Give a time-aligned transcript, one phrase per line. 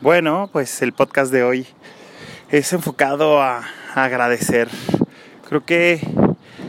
[0.00, 1.66] Bueno, pues el podcast de hoy
[2.52, 3.64] es enfocado a,
[3.96, 4.68] agradecer.
[5.48, 6.00] Creo que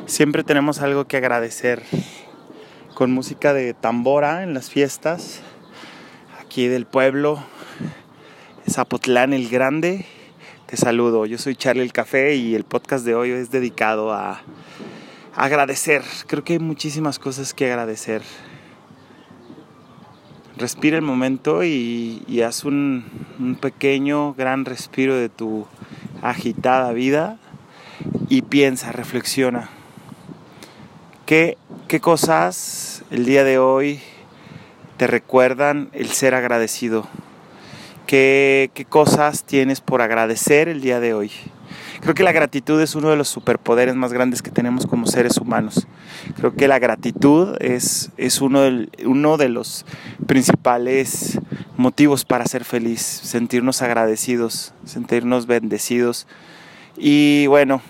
[0.07, 1.83] siempre tenemos algo que agradecer.
[2.95, 5.41] Con música de tambora en las fiestas,
[6.41, 7.43] aquí del pueblo,
[8.67, 10.07] Zapotlán el Grande.
[10.65, 14.41] Te saludo, yo soy Charlie el Café y el podcast de hoy es dedicado a
[15.35, 16.01] agradecer.
[16.25, 18.23] Creo que hay muchísimas cosas que agradecer
[20.59, 25.65] respira el momento y, haz un, pequeño, gran respiro de tu
[26.21, 27.37] agitada vida
[28.27, 29.69] y piensa, reflexiona.
[31.25, 34.01] ¿Qué, ¿Qué cosas el día de hoy
[34.97, 37.07] te recuerdan el ser agradecido?
[38.05, 41.31] ¿Qué, ¿Qué cosas tienes por agradecer el día de hoy?
[42.01, 45.37] Creo que la gratitud es uno de los superpoderes más grandes que tenemos como seres
[45.37, 45.87] humanos.
[46.37, 48.61] Creo que la gratitud es, es uno,
[49.05, 49.85] uno de los
[50.27, 51.39] principales
[51.77, 56.27] motivos para ser feliz, sentirnos agradecidos, sentirnos bendecidos.
[56.97, 57.81] Y bueno,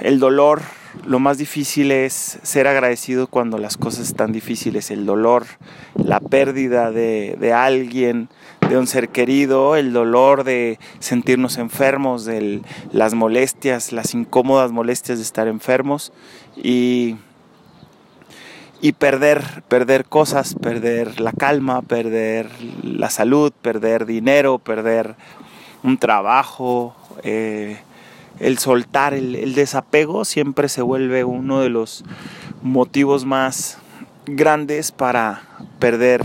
[0.00, 0.62] el dolor,
[1.04, 5.46] lo más difícil es ser agradecido cuando las cosas están difíciles, el dolor,
[5.96, 8.28] la pérdida de, de alguien,
[8.68, 12.60] de un ser querido, el dolor de sentirnos enfermos, de
[12.92, 16.12] las molestias, las incómodas molestias de estar enfermos
[16.56, 17.16] y,
[18.80, 22.50] y perder, perder cosas, perder la calma, perder
[22.82, 25.16] la salud, perder dinero, perder
[25.82, 27.78] un trabajo, eh,
[28.38, 32.04] el soltar, el, el desapego siempre se vuelve uno de los
[32.62, 33.78] motivos más
[34.26, 35.42] grandes para
[35.78, 36.20] perder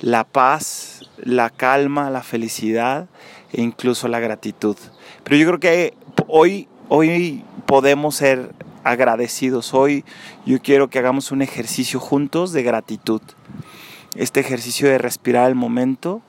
[0.00, 3.08] la paz, la calma, la felicidad
[3.52, 4.76] e incluso la gratitud.
[5.24, 5.94] Pero yo creo que
[6.26, 8.52] hoy, hoy podemos ser
[8.84, 9.74] agradecidos.
[9.74, 10.04] Hoy
[10.46, 13.22] yo quiero que hagamos un ejercicio juntos de gratitud.
[14.14, 16.22] Este ejercicio de respirar el momento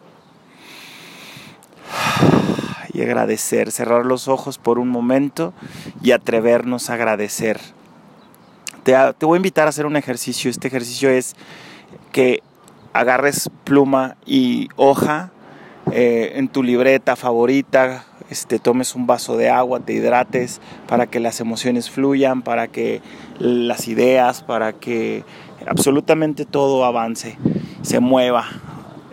[2.94, 5.53] y agradecer, cerrar los ojos por un momento
[6.03, 7.59] y atrevernos a agradecer.
[8.84, 10.52] Te, te voy a invitar a hacer un ejercicio.
[10.52, 11.35] Este ejercicio es
[12.12, 12.44] que
[12.94, 15.31] agarres pluma y hoja
[15.91, 21.19] eh, en tu libreta favorita, este, tomes un vaso de agua, te hidrates para que
[21.19, 23.01] las emociones fluyan, para que
[23.39, 25.23] las ideas, para que
[25.67, 27.38] absolutamente todo avance,
[27.81, 28.45] se mueva.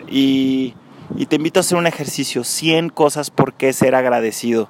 [0.08, 0.74] Y,
[1.16, 4.68] y te invito a hacer un ejercicio, 100 cosas por qué ser agradecido,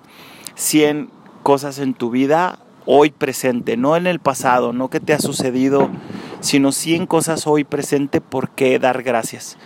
[0.55, 1.11] 100
[1.43, 5.91] cosas en tu vida hoy presente, no en el pasado, no que te ha sucedido
[6.41, 9.57] sino 100 cosas hoy presente por qué dar gracias.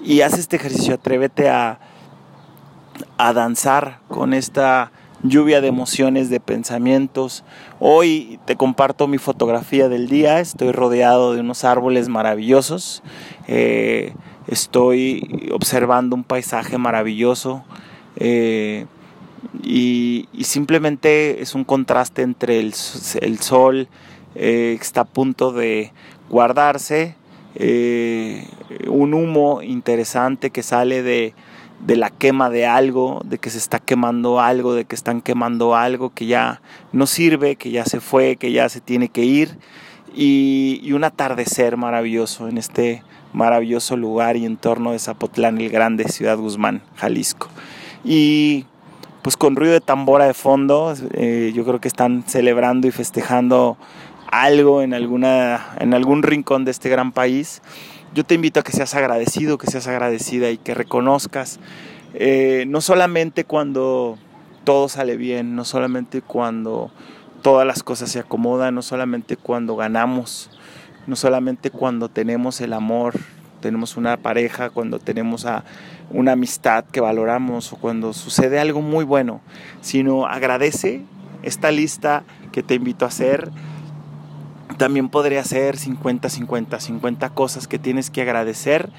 [0.00, 1.78] Y haz este ejercicio, atrévete a,
[3.18, 4.90] a danzar con esta
[5.22, 7.44] lluvia de emociones, de pensamientos.
[7.80, 13.02] Hoy te comparto mi fotografía del día, estoy rodeado de unos árboles maravillosos,
[13.48, 14.14] eh,
[14.46, 17.64] estoy observando un paisaje maravilloso
[18.16, 18.86] eh,
[19.62, 22.74] y, simplemente es un contraste entre el,
[23.20, 23.88] el sol
[24.34, 25.92] eh, que está a punto de
[26.28, 27.14] guardarse,
[27.54, 28.46] eh,
[28.88, 31.34] un humo interesante que sale de,
[31.86, 36.10] la quema de algo, de que se está quemando algo, de que están quemando algo
[36.10, 36.60] que ya
[36.92, 39.56] no sirve, que ya se fue, que ya se tiene que ir,
[40.14, 46.38] y, un atardecer maravilloso en este maravilloso lugar y entorno de Zapotlán el Grande, Ciudad
[46.38, 47.48] Guzmán, Jalisco.
[48.02, 48.64] Y
[49.20, 53.76] pues con ruido de tambora de fondo, eh, yo creo que están celebrando y festejando
[54.42, 57.62] algo en, alguna, en algún rincón de este gran país,
[58.14, 61.58] yo te invito a que seas agradecido, que seas agradecida y que reconozcas,
[62.14, 64.18] eh, no solamente cuando
[64.64, 66.90] todo sale bien, no solamente cuando
[67.42, 70.50] todas las cosas se acomodan, no solamente cuando ganamos,
[71.06, 73.14] no solamente cuando tenemos el amor,
[73.60, 75.64] tenemos una pareja, cuando tenemos a
[76.10, 79.40] una amistad que valoramos o cuando sucede algo muy bueno,
[79.80, 81.02] sino agradece
[81.42, 83.50] esta lista que te invito a hacer
[84.76, 88.90] también podría ser 50, 50, 50 cosas que tienes que agradecer,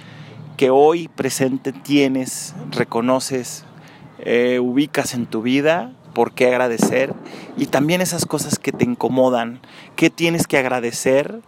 [0.57, 3.63] que hoy presente tienes, reconoces,
[4.19, 7.13] eh, ubicas en tu vida, por qué agradecer,
[7.57, 9.59] y también esas cosas que te incomodan,
[9.95, 11.41] que tienes que agradecer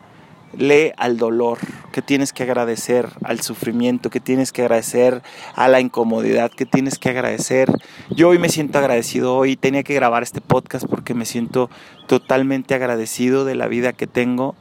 [0.58, 1.58] lee al dolor,
[1.92, 5.22] que tienes que agradecer al sufrimiento, que tienes que agradecer
[5.56, 7.72] a la incomodidad, que tienes que agradecer.
[8.10, 11.70] Yo hoy me siento agradecido, hoy tenía que grabar este podcast porque me siento
[12.08, 14.56] totalmente agradecido de la vida que tengo,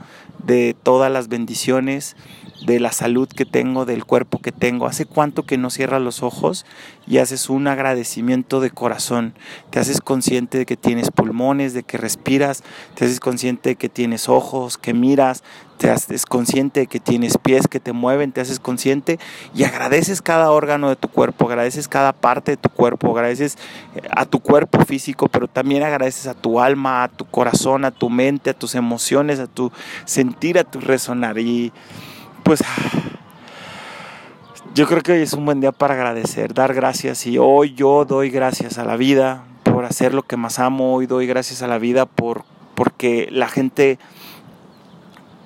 [0.45, 2.17] de todas las bendiciones,
[2.65, 4.87] de la salud que tengo, del cuerpo que tengo.
[4.87, 6.67] ¿Hace cuánto que no cierras los ojos
[7.07, 9.35] y haces un agradecimiento de corazón?
[9.71, 12.63] Te haces consciente de que tienes pulmones, de que respiras,
[12.95, 15.43] te haces consciente de que tienes ojos, que miras,
[15.79, 19.19] te haces consciente de que tienes pies que te mueven, te haces consciente
[19.55, 23.57] y agradeces cada órgano de tu cuerpo, agradeces cada parte de tu cuerpo, agradeces
[23.95, 27.93] eh, a tu cuerpo físico, pero también agradeces a tu alma, a tu corazón, a
[27.93, 29.71] tu mente, a tus emociones, a tu
[30.05, 31.39] sentir, a tu resonar.
[31.39, 31.73] Y
[32.43, 32.63] pues
[34.75, 37.27] yo creo que hoy es un buen día para agradecer, dar gracias.
[37.27, 41.07] Y hoy yo doy gracias a la vida por hacer lo que más amo, hoy
[41.07, 42.45] doy gracias a la vida por
[42.75, 43.99] porque la gente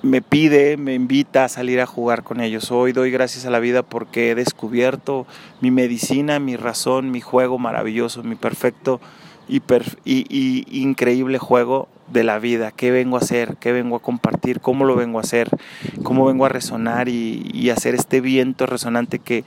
[0.03, 2.71] me pide, me invita a salir a jugar con ellos.
[2.71, 5.25] Hoy doy gracias a la vida porque he descubierto
[5.61, 8.99] mi medicina, mi razón, mi juego maravilloso, mi perfecto
[9.47, 9.61] y,
[10.71, 14.95] increíble juego de la vida, qué vengo a hacer, qué vengo a compartir, cómo lo
[14.95, 15.49] vengo a hacer,
[16.03, 19.43] cómo vengo a resonar y, hacer este viento resonante que,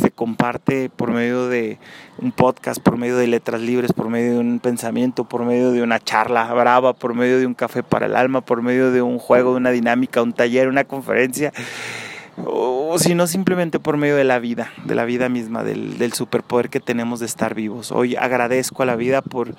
[0.00, 1.78] se comparte por medio de
[2.18, 5.82] un podcast, por medio de letras libres, por medio de un pensamiento, por medio de
[5.82, 9.18] una charla brava, por medio de un café para el alma, por medio de un
[9.18, 11.52] juego, de una dinámica, un taller, una conferencia
[12.36, 16.70] o si no simplemente por medio de la vida, de la vida misma, del, superpoder
[16.70, 17.92] que tenemos de estar vivos.
[17.92, 19.54] Hoy agradezco a la vida por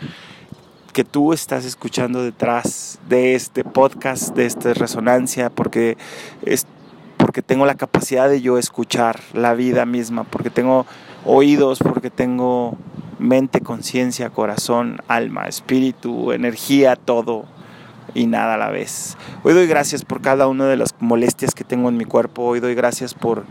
[0.94, 5.98] que tú estás escuchando detrás de este podcast, de esta resonancia, porque
[6.46, 6.68] es
[7.18, 10.86] porque tengo la capacidad de yo escuchar la vida misma, porque tengo
[11.26, 12.78] oídos, porque tengo
[13.18, 17.46] mente, conciencia, corazón, alma, espíritu, energía, todo
[18.14, 19.18] y nada a la vez.
[19.44, 22.60] Hoy doy gracias por cada una de las molestias que tengo en mi cuerpo, hoy
[22.60, 23.46] doy gracias por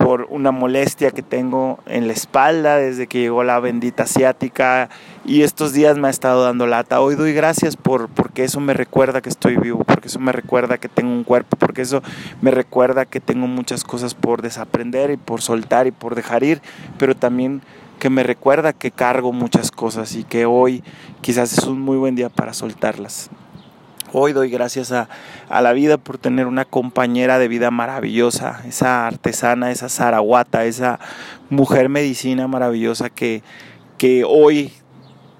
[0.00, 4.88] por una molestia que tengo en la espalda desde que llegó la bendita asiática
[5.26, 7.02] y estos días me ha estado dando lata.
[7.02, 10.78] Hoy doy gracias por porque eso me recuerda que estoy vivo, porque eso me recuerda
[10.78, 12.02] que tengo un cuerpo, porque eso
[12.40, 16.62] me recuerda que tengo muchas cosas por desaprender y por soltar y por dejar ir,
[16.96, 17.60] pero también
[17.98, 20.82] que me recuerda que cargo muchas cosas y que hoy
[21.20, 23.28] quizás es un muy buen día para soltarlas.
[24.12, 25.08] Hoy doy gracias a,
[25.48, 30.98] la vida por tener una compañera de vida maravillosa, esa artesana, esa zaraguata, esa
[31.48, 33.42] mujer medicina maravillosa que,
[33.98, 34.72] que hoy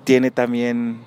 [0.05, 1.01] tiene también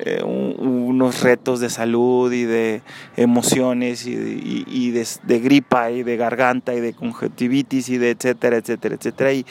[0.00, 2.82] eh, unos retos de salud y de
[3.16, 9.32] emociones y, de, gripa y de garganta y de conjuntivitis y de etcétera, etcétera, etcétera.
[9.32, 9.46] Y,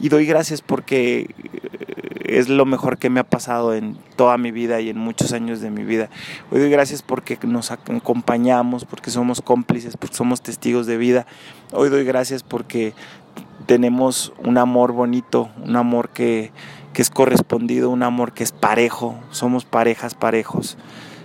[0.00, 1.28] y doy gracias porque
[2.26, 5.60] es lo mejor que me ha pasado en toda mi vida y en muchos años
[5.60, 6.08] de mi vida.
[6.50, 11.26] Hoy doy gracias porque nos acompañamos, porque somos cómplices, porque somos testigos de vida.
[11.72, 12.94] Hoy doy gracias porque
[13.66, 16.52] tenemos un amor bonito, un amor que
[16.92, 20.76] que es correspondido, un amor que es parejo, somos parejas parejos,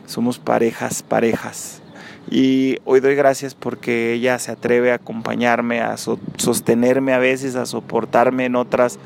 [0.05, 1.81] somos parejas parejas.
[2.29, 7.65] Y hoy doy gracias porque ella se atreve a acompañarme, a sostenerme a veces, a
[7.65, 8.99] soportarme en otras,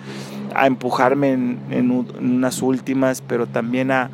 [0.55, 4.09] a empujarme en, unas últimas, pero también a,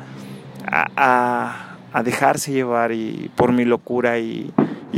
[0.66, 4.52] a, dejarse llevar y, por mi locura y,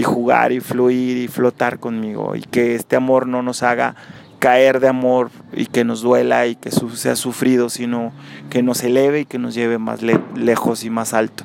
[0.04, 2.34] jugar y fluir y flotar conmigo.
[2.34, 3.94] Y que este amor no nos haga
[4.38, 8.12] caer de amor y que nos duela y que sea sufrido, sino
[8.48, 11.44] que nos eleve y que nos lleve más lejos y más alto.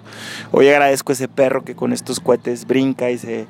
[0.51, 3.47] Hoy agradezco a ese perro que con estos cohetes brinca y se,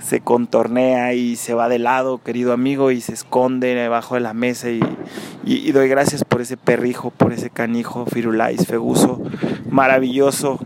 [0.00, 4.34] se contornea y se va de lado, querido amigo, y se esconde debajo de la
[4.34, 4.70] mesa.
[4.70, 4.80] Y,
[5.48, 9.22] y, doy gracias por ese perrijo, por ese canijo, Firulais, Feguso,
[9.70, 10.58] maravilloso,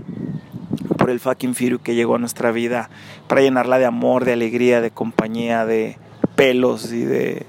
[0.99, 2.91] por el fucking Firu que llegó a nuestra vida
[3.29, 5.99] para llenarla de amor, de alegría, de compañía, de
[6.35, 7.47] pelos y de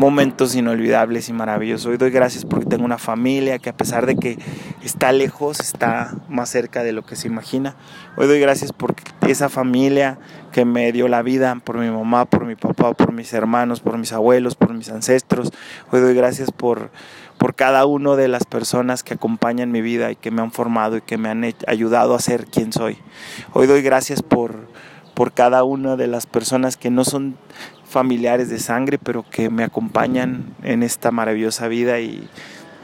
[0.00, 1.84] momentos inolvidables y maravillosos.
[1.84, 4.38] Hoy doy gracias porque tengo una familia que a pesar de que
[4.82, 7.76] está lejos, está más cerca de lo que se imagina.
[8.16, 8.94] Hoy doy gracias por
[9.28, 10.18] esa familia
[10.52, 13.98] que me dio la vida, por mi mamá, por mi papá, por mis hermanos, por
[13.98, 15.52] mis abuelos, por mis ancestros.
[15.92, 16.90] Hoy doy gracias por,
[17.36, 20.96] por cada una de las personas que acompañan mi vida y que me han formado
[20.96, 22.96] y que me han ayudado a ser quien soy.
[23.52, 24.66] Hoy doy gracias por,
[25.20, 27.36] por cada una de las personas que no son
[27.84, 32.26] familiares de sangre, pero que me acompañan en esta maravillosa vida y,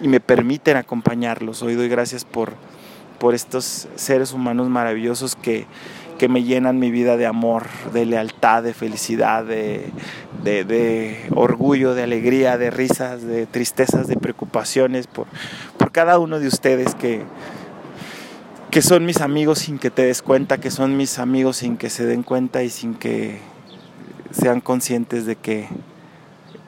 [0.03, 1.63] me permiten acompañarlos.
[1.63, 2.53] Hoy doy gracias por,
[3.19, 5.65] por estos seres humanos maravillosos que,
[6.19, 9.91] que me llenan mi vida de amor, de lealtad, de felicidad, de,
[10.45, 15.27] de, orgullo, de alegría, de risas, de tristezas, de preocupaciones, por,
[15.79, 17.23] por cada uno de ustedes que,
[18.77, 21.89] que son mis amigos sin que te des cuenta, que son mis amigos sin que
[21.89, 23.39] se den cuenta y sin que
[24.33, 25.67] sean conscientes de que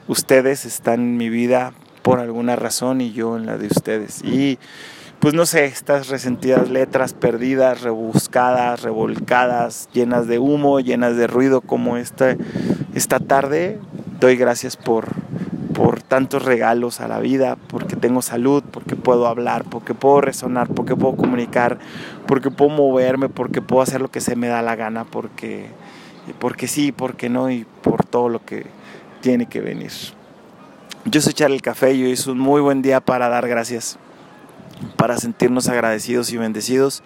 [0.06, 4.24] ustedes están en mi vida por alguna razón y yo en la de ustedes.
[4.24, 4.58] Y
[5.18, 11.60] pues no sé, estas resentidas letras perdidas, rebuscadas, revolcadas, llenas de humo, llenas de ruido
[11.60, 12.38] como esta,
[12.94, 13.80] esta tarde.
[14.18, 15.08] Doy gracias por,
[15.78, 20.66] por tantos regalos a la vida, porque tengo salud, porque puedo hablar, porque puedo resonar,
[20.66, 21.78] porque puedo comunicar,
[22.26, 25.68] porque puedo moverme, porque puedo hacer lo que se me da la gana, porque,
[26.40, 28.66] porque sí, porque no, y por todo lo que
[29.20, 29.92] tiene que venir.
[31.04, 34.00] Yo soy Charlie Café y hoy es un muy buen día para dar gracias
[34.96, 37.04] para sentirnos agradecidos y bendecidos.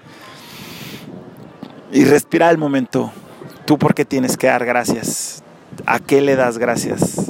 [1.92, 3.12] Y respirar el momento.
[3.66, 5.42] Tú porque tienes que dar gracias.
[5.84, 7.21] ¿A qué le das gracias?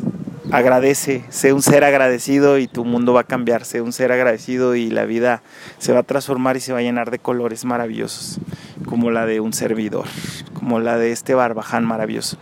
[0.53, 3.65] Agradece, sé un ser agradecido y tu mundo va a cambiar.
[3.65, 5.43] Sé un ser agradecido y la vida
[5.79, 8.39] se va a transformar y se va a llenar de colores maravillosos,
[8.85, 10.05] como la de un servidor,
[10.53, 12.37] como la de este barbaján maravilloso.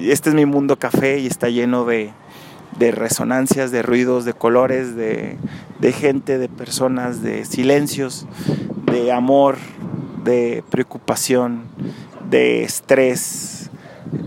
[0.00, 2.10] Este es mi mundo café y está lleno de,
[2.78, 5.36] de resonancias, de ruidos, de colores, de,
[5.92, 8.26] gente, de personas, de silencios,
[8.90, 9.56] de amor,
[10.24, 11.64] de preocupación,
[12.30, 13.70] de estrés,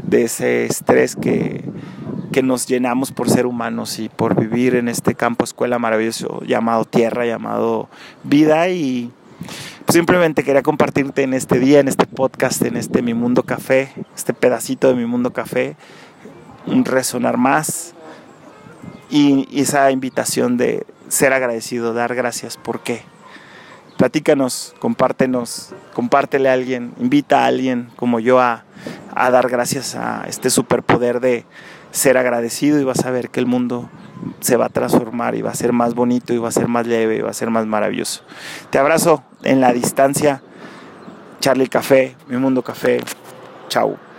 [0.03, 1.63] de ese estrés que,
[2.31, 6.85] que nos llenamos por ser humanos y por vivir en este campo escuela maravilloso llamado
[6.85, 7.89] tierra, llamado
[8.23, 9.11] vida y
[9.89, 14.33] simplemente quería compartirte en este día, en este podcast, en este Mi Mundo Café, este
[14.33, 15.75] pedacito de Mi Mundo Café,
[16.65, 17.93] un resonar más
[19.09, 22.57] y, esa invitación de ser agradecido, dar gracias.
[22.57, 23.01] ¿Por qué?
[23.97, 28.63] Platícanos, compártenos, compártele a alguien, invita a alguien como yo a,
[29.13, 31.45] a dar gracias a este superpoder de
[31.91, 33.89] ser agradecido y vas a ver que el mundo
[34.39, 36.87] se va a transformar y va a ser más bonito y va a ser más
[36.87, 38.23] leve y va a ser más maravilloso.
[38.69, 40.41] Te abrazo en la distancia.
[41.39, 42.99] Charlie Café, Mi Mundo Café.
[43.69, 43.99] Chau.